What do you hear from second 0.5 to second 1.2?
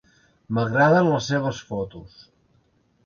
M'agraden